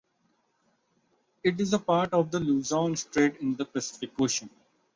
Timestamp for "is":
1.61-1.73